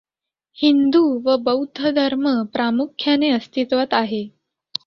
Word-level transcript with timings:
हिंदू 0.57 1.01
व 1.25 1.35
बौद्ध 1.43 1.91
धर्म 1.91 2.25
प्रामुख्याने 2.53 3.29
अस्तित्वात 3.31 3.93
आहे. 3.93 4.23